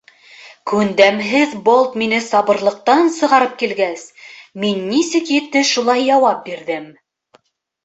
[0.69, 4.07] Күндәмһеҙ болт мине сабырлыҡтан сығарып килгәс,
[4.65, 6.91] мин нисек етте шулай яуап бирҙем: